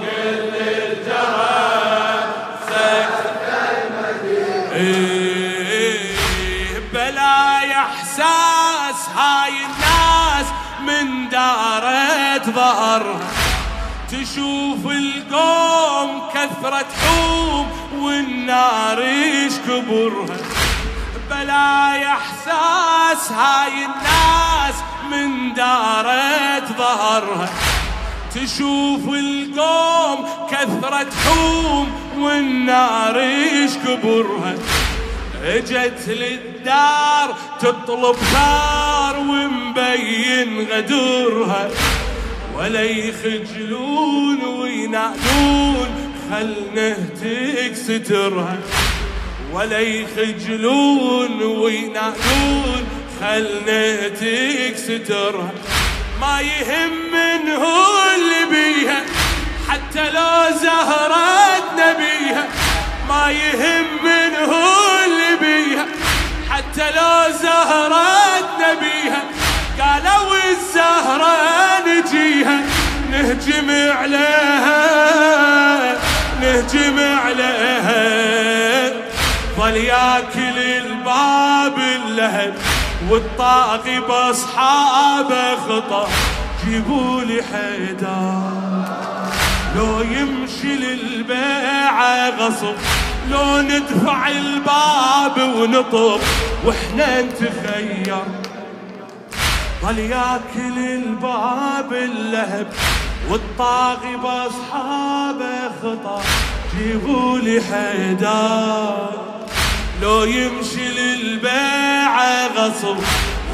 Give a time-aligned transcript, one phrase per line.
[0.00, 1.58] كل الجرى
[2.68, 3.68] سكتة
[6.92, 10.46] بلا إحساس هاي الناس
[10.80, 12.48] من دارت
[14.10, 17.66] تشوف القوم كثرة حوم
[17.98, 20.36] والنار إيش كبرها
[21.30, 22.12] بلا
[23.32, 24.74] هاي الناس
[25.10, 27.48] من دارت ظهرها.
[28.34, 33.26] تشوف القوم كثرة حوم والنار
[33.86, 34.54] كبرها.
[35.44, 41.68] إجت للدار تطلب ثار ومبين غدرها
[42.58, 45.88] ولا يخجلون وينادون
[46.30, 48.58] خل نهتك سترها.
[49.52, 55.52] ولا يخجلون وينادون خل نهتك سترها
[56.20, 59.00] ما يهم من هو اللي بيها
[59.68, 62.44] حتى لو زهرت نبيها.
[63.08, 65.86] ما يهم من هو اللي بيها
[66.50, 69.22] حتى لو زهرت نبيها.
[69.80, 71.36] قالوا الزهرة
[71.86, 72.60] نجيها
[73.10, 74.78] نهجم عليها
[76.40, 77.98] نهجم عليها.
[79.56, 82.54] ظل ياكل الباب اللهب.
[83.10, 86.08] والطاغي باصحابه خطا
[86.64, 88.42] جيبوا لي حيدر.
[89.76, 92.74] لو يمشي للبيعة غصب.
[93.30, 96.20] لو ندفع الباب ونطب.
[96.64, 98.22] وإحنا نتخير.
[99.82, 102.66] ظل ياكل الباب اللهب.
[103.30, 106.22] والطاغي باصحابه خطا
[106.78, 109.08] جيبوا لي حيدر.
[110.02, 112.96] لو يمشي للبيعة غصب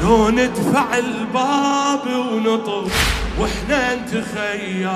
[0.03, 2.87] لو ندفع الباب ونطب
[3.39, 4.89] وإحنا نتخير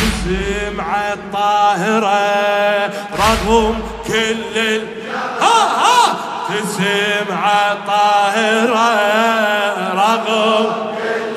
[0.00, 4.86] تسمع الطاهرة رغم كل ال...
[5.40, 6.16] ها ها
[6.48, 8.88] تسمع الطاهرة
[9.94, 10.72] رغم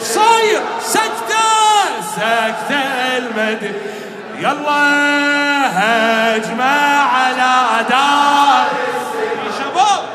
[0.02, 1.48] صاير سكتة
[2.16, 2.78] سكتة
[3.18, 3.74] المدن
[4.40, 8.68] يلا هجمة على دار
[9.60, 10.08] شباب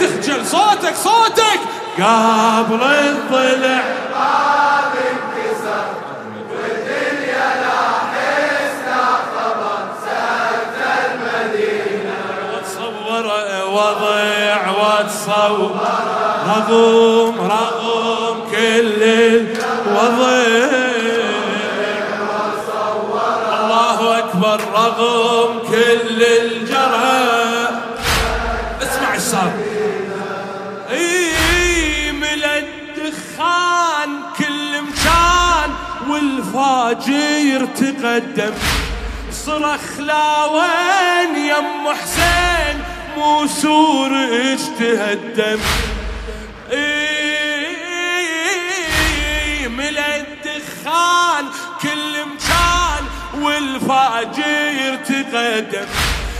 [0.00, 1.60] تخجل صوتك صوتك.
[1.98, 3.82] قبل الضلع.
[13.70, 15.80] وضع وتصور.
[16.46, 17.89] رغم رغم
[18.60, 20.40] الوضع
[23.60, 27.68] الله أكبر رغم كل الجرى.
[28.82, 29.52] اسمع إيش صار
[30.90, 35.70] إي من الدخان كل مكان
[36.08, 38.54] والفاجر تقدم.
[39.32, 42.76] صرخ لا وين يم حسين
[43.16, 45.60] مو سور إيش تهدم.
[46.72, 46.99] إيه
[50.80, 51.46] الدخان
[51.82, 53.04] كل مكان
[53.42, 55.86] والفاجر تقدم.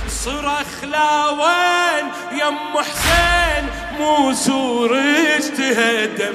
[0.08, 6.32] صرخ لا وين يم حسين؟ مو سور إيش تهدم.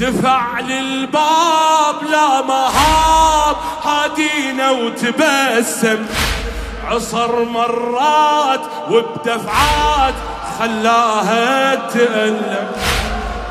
[0.00, 6.06] دفع للباب لا مهاب هادينا وتبسم.
[6.84, 8.60] عصر مرات
[8.90, 10.14] وبدفعات
[10.58, 12.70] خلاها تألم.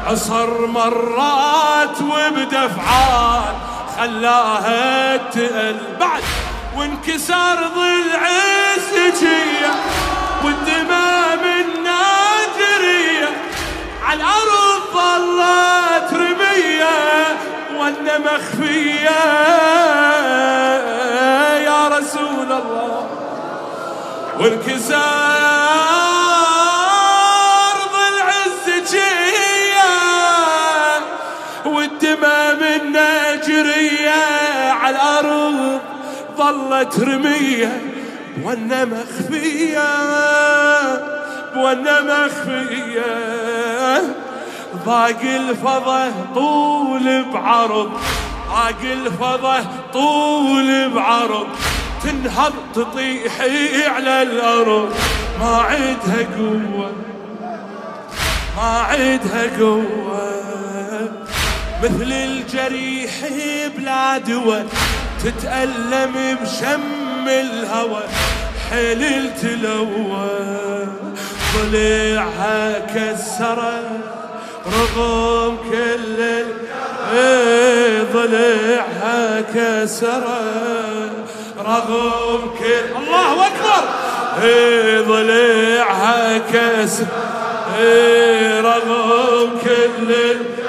[0.07, 3.55] عصر مرات وبدفعات
[3.97, 6.23] خلاها تألم بعد
[6.77, 8.27] وانكسر ضلع
[8.77, 9.71] السجية
[10.43, 12.01] والدماء منا
[12.59, 13.29] جرية
[14.03, 17.37] على الأرض ظلت رمية
[17.77, 19.19] وأنا مخفية.
[21.65, 23.07] يا رسول الله
[24.39, 25.38] وانكسار
[36.51, 37.81] ظلت رمية
[38.43, 39.89] وأنا مخفية
[41.55, 43.05] وأنا مخفية.
[44.85, 47.91] ضاق الفضة طول بعرض
[48.49, 49.59] ضاق الفضة
[49.93, 51.47] طول بعرض.
[52.03, 54.93] تنهض تطيحي على الأرض.
[55.39, 56.91] ما عدها قوة
[58.57, 60.29] ما عدها قوة.
[61.83, 63.11] مثل الجريح
[63.77, 64.65] بلا دواء.
[65.23, 68.01] تتألم بشم الهوى
[68.69, 70.87] حيل التلوى
[71.55, 73.83] ضلعها كسرة
[74.65, 76.21] رغم كل
[77.13, 80.41] إيه ضلعها كسرة
[81.65, 83.83] رغم كل الله أكبر!
[85.07, 87.07] ضلعها كسرة
[87.79, 90.13] إيه رغم كل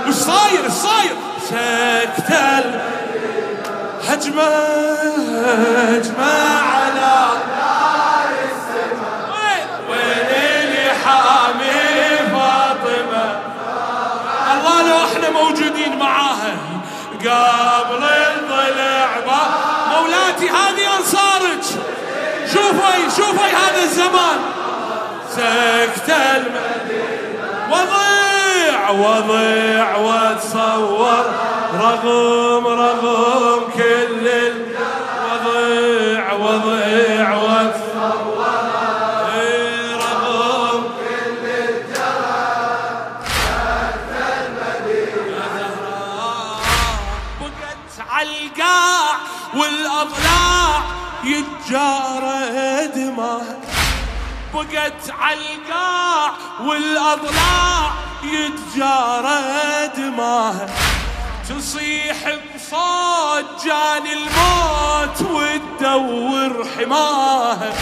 [0.08, 1.16] وش صاير؟ صاير؟
[1.48, 2.30] سكت
[4.10, 4.42] هجمة
[5.88, 7.30] هجمة على
[9.88, 13.40] وين اللي حامي فاطمة
[14.52, 16.56] الله لو إحنا موجودين معاها.
[17.20, 19.08] قبل الضلع
[19.90, 21.64] مولاتي هذه انصارك
[22.52, 24.38] شوفي شوفي هذا الزمان.
[25.30, 27.68] سكت المدينة.
[28.90, 31.24] وضيع واتصور
[31.74, 34.70] رغم رغم كل ال-
[35.32, 38.46] وضيع وضيع واتصور
[39.34, 40.84] إيه رغم
[47.40, 49.10] بقت عالقاع
[49.54, 50.82] والاضلاع
[51.24, 53.60] يتجارى دماء
[54.54, 57.90] بقت عالقاع والأضلاع.
[58.22, 60.70] يتجارى دماء
[61.48, 62.16] تصيح
[62.54, 67.72] بصوت جاني الموت وتدور حماها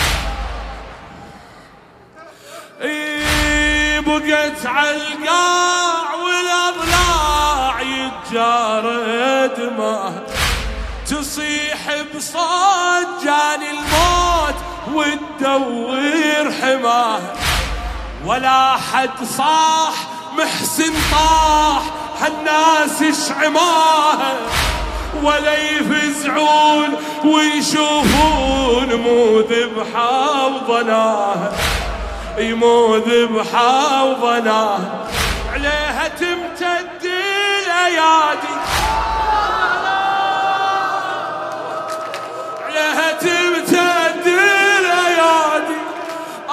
[2.82, 10.26] اي بقت عالقاع والاضلاع يتجارى دماء
[11.06, 14.54] تصيح بصوت جاني الموت
[14.92, 17.20] وتدور حماه.
[18.24, 20.07] ولا حد صاح
[20.38, 21.82] محسن طاح
[22.20, 24.18] هالناس شعماه
[25.22, 31.52] ولا يفزعون ويشوفون مو ذبحة وضناه
[32.38, 34.80] يمو ذبحة وضناه
[35.52, 38.54] عليها تمتد الأيادي.
[42.66, 45.78] عليها تمتد الأيادي.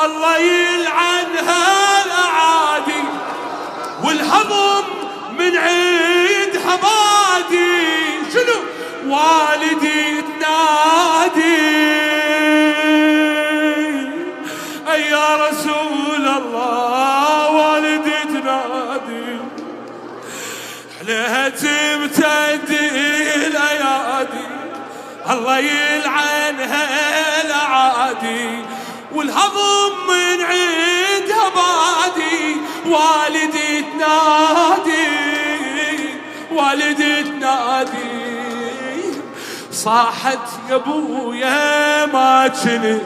[0.06, 0.75] الله يلعنها
[4.46, 4.86] والهضم
[5.40, 7.86] من عيدها بادي
[8.34, 8.60] شنو؟
[9.08, 11.86] والدي تنادي.
[14.94, 19.40] أي يا رسول الله والدي تنادي.
[21.02, 22.70] عليها تمتد
[23.36, 24.48] الأيادي.
[25.30, 26.86] الله يلعنها
[27.42, 28.66] الأعادي.
[29.12, 32.05] والهضم من عندها بادي
[32.96, 35.08] والدي تنادي
[36.52, 38.26] والدي تنادي
[39.72, 40.40] صاحت
[40.70, 43.02] يا أبويا ما كنت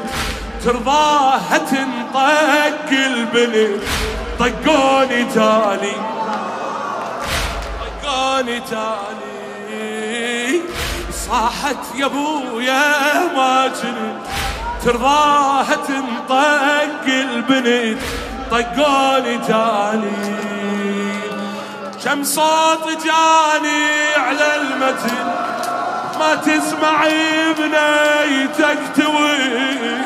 [0.66, 3.84] ترضاها تنطق البنت
[4.40, 5.96] طقوني تالي
[7.82, 9.20] طقوني تالي
[11.12, 12.84] صاحت يا أبويا
[13.36, 14.26] ما كنت
[14.86, 18.02] ترضاها تنطق البنت
[18.52, 20.40] طقوني تالي
[22.04, 25.26] كم صوت جاني على المتن
[26.20, 27.04] ما تسمع
[27.58, 29.98] بنيتك توي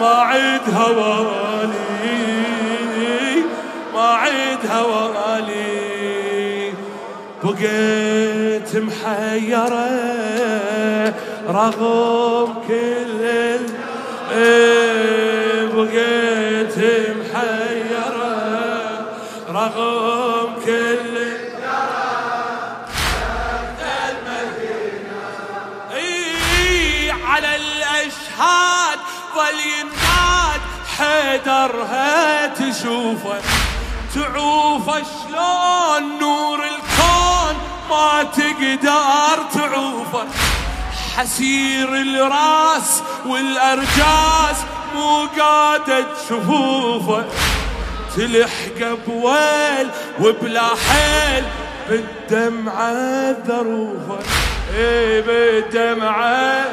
[0.00, 1.74] ما عيد هوالي
[3.94, 5.94] ما عيد هوالي
[7.44, 9.88] بقيت محيرة
[11.48, 14.73] رغم كل ال...
[19.64, 21.16] رغم كل
[25.94, 28.98] إيه على الأشهاد
[29.34, 30.60] ظل يناد
[30.98, 33.40] حيدرها تشوفه.
[34.14, 37.56] تعوفه شلون نور الكون
[37.90, 40.26] ما تقدر تعوفه.
[41.16, 44.58] حسير الراس والأرجاس
[44.94, 47.24] مو قادة تشوفه.
[48.16, 49.90] تلحق بويل
[50.20, 51.44] وبلا حيل
[51.88, 54.18] بالدمعة ذروفه
[54.74, 56.64] إيه بالدمعة.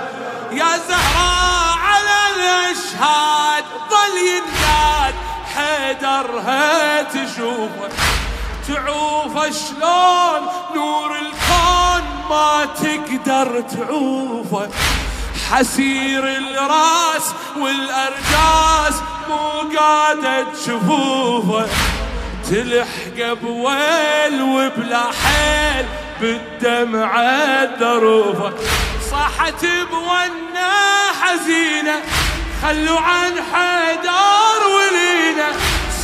[0.52, 5.16] يا زهراء على الأشهاد ظل يناد
[5.56, 7.90] حيدرها تشوفه
[8.68, 10.42] تعوفه شلون
[10.76, 14.70] نور الكون ما تقدر تعوفه.
[15.52, 21.66] حسير الراس والأرجاس مو قادة تشوفه.
[22.52, 25.86] تلحق بويل وبلا حيل
[26.22, 28.54] بالدمعة ذروفه
[29.12, 30.72] صاحت بونا
[31.22, 31.96] حزينة
[32.64, 35.48] خلوا عن حيدر ولينا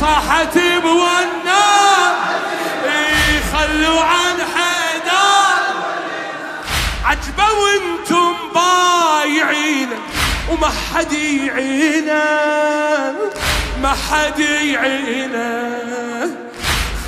[0.00, 1.68] صاحت بونا
[3.52, 4.27] خلوا عن
[7.18, 9.98] عجبه وأنتم بايعينه
[10.50, 12.18] وما حد يعينه
[13.82, 15.78] ما حد يعينه.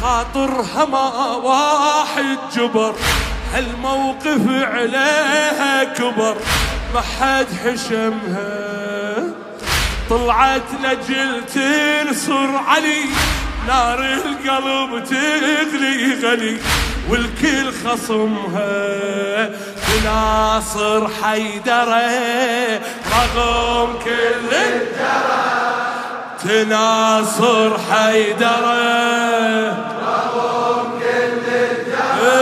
[0.00, 2.94] خاطرها ما واحد جبر
[3.54, 6.36] هالموقف عليها كبر.
[6.94, 9.24] ما حد حشمها.
[10.10, 13.04] طلعت لجل تنصر علي
[13.68, 16.58] نار القلب تغلي غلي
[17.10, 19.50] والكل خصمها.
[19.90, 22.80] تناصر حيدره
[23.12, 25.40] رغم كل الجرى.
[26.44, 28.80] تناصر حيدره
[30.06, 32.34] رغم كل الجرى.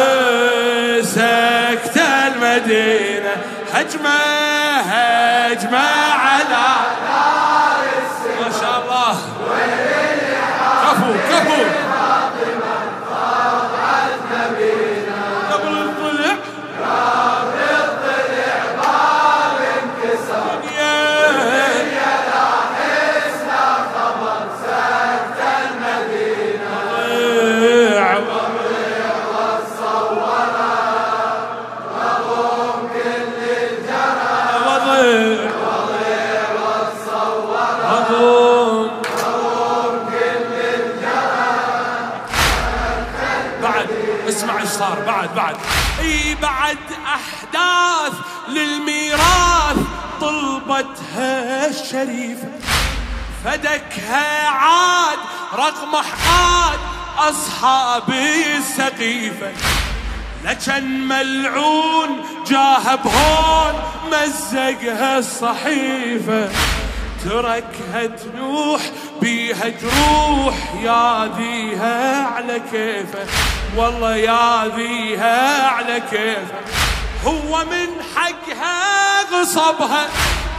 [1.03, 3.35] سكت المدينة
[3.75, 4.19] هجمة
[4.77, 6.08] هجمة.
[43.63, 43.89] بعد
[44.29, 44.99] اسمع إيش صار.
[45.07, 45.57] بعد بعد.
[46.01, 48.13] إي بعد أحداث
[48.49, 49.77] للميراث.
[50.21, 52.49] طلبتها الشريفه
[53.45, 55.19] فدكها عاد.
[55.55, 56.79] رغم حقاد
[57.19, 59.53] أصحابي السقيفة.
[60.45, 63.75] لكن ملعون جاه بهون
[64.13, 66.49] مزقها الصحيفة.
[67.25, 68.81] تركها تنوح
[69.21, 73.27] بيها جروح يا ذيها على كيفه.
[73.77, 76.59] والله يا ذيها على كيفه.
[77.27, 80.09] هو من حقها غصبها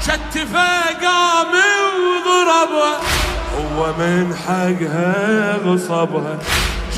[0.01, 1.53] شتفه قام
[2.27, 2.99] وضربها
[3.57, 6.37] هو من حقها غصبها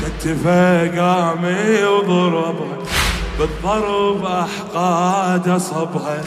[0.00, 1.44] شتفه قام
[1.84, 2.78] وضربها
[3.38, 6.22] بالضرب أحقاد أصبها.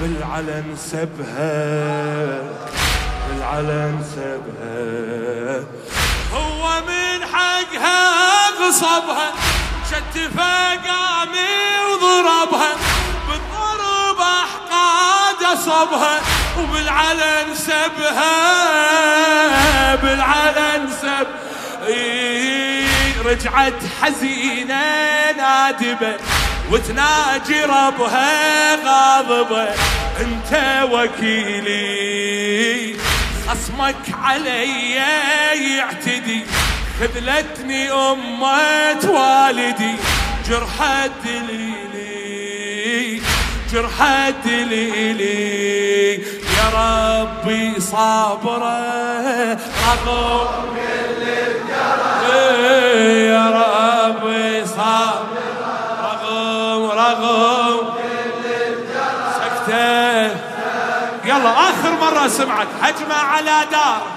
[0.00, 2.40] بالعلن سبها
[3.28, 5.64] بالعلن سبها.
[6.32, 9.32] هو من حقها غصبها
[9.90, 11.28] شتفه قام
[11.86, 12.72] وضربها
[13.28, 16.20] بالضرب أحقاد أصبها
[16.58, 18.36] وبالعلن سبها
[19.96, 21.26] بالعلن سب
[21.86, 24.84] إيه رجعت حزينة
[25.36, 26.14] نادبه
[26.70, 29.68] وتناجي ربها غاضبه
[30.20, 30.52] أنت
[30.92, 32.16] وكيلي.
[33.48, 34.90] خصمك علي
[35.76, 36.40] يعتدي.
[37.00, 39.94] خذلتني أمة والدي.
[40.48, 43.22] جرحت دليلي
[43.72, 46.14] جرحت دليلي
[46.56, 49.58] يا ربي صابره
[50.06, 51.22] رغم كل
[53.30, 55.39] يا ربي صابره
[57.10, 57.94] رغم
[59.34, 60.30] سكتة.
[61.24, 62.66] يلا آخر مرة سمعت.
[62.82, 64.00] هجمة على دار.
[64.00, 64.10] وين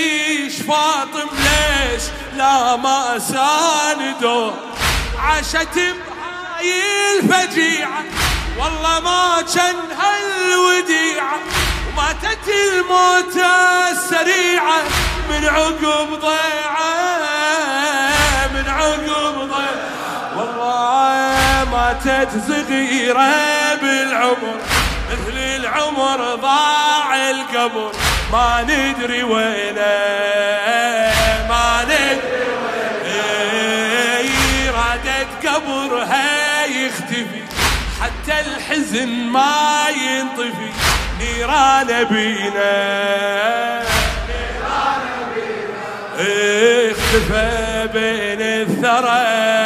[0.00, 2.02] تعيش فاطم ليش
[2.36, 4.52] لا ما ساندو
[5.18, 6.72] عاشت بهاي
[7.18, 8.04] الفجيعة
[8.58, 11.38] والله ما كان هالوديعة.
[11.88, 13.36] وماتت الموت
[13.92, 14.82] السريعة
[15.30, 16.92] من عقب ضيعة
[18.54, 20.36] من عقب ضيعة.
[20.36, 24.60] والله ماتت صغيرة بالعمر
[25.10, 27.92] مثل العمر ضاع القبر.
[28.32, 29.80] ما ندري وينه
[31.48, 33.30] ما ندري وينه.
[34.76, 37.42] رادت قبرها يختفي
[38.00, 40.70] حتى الحزن ما ينطفي.
[41.20, 42.72] نيران بينا
[46.90, 49.59] اختفى بين الثرى.